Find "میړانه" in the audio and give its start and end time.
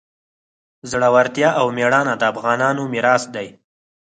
1.77-2.13